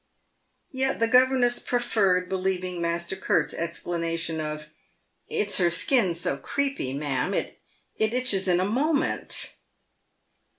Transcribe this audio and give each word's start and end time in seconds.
Yet 0.71 0.99
the 0.99 1.07
governess 1.07 1.59
preferred 1.59 2.27
believing 2.27 2.81
Master 2.81 3.15
Curt's 3.15 3.53
explanation 3.53 4.39
of 4.39 4.65
"It's 5.29 5.59
her 5.59 5.69
skin's 5.69 6.19
so 6.19 6.37
creepy, 6.37 6.95
ma'am. 6.95 7.35
It 7.35 7.55
itches 7.99 8.47
in 8.47 8.59
a 8.59 8.65
moment." 8.65 9.57